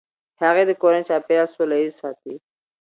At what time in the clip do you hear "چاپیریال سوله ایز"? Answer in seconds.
1.09-1.93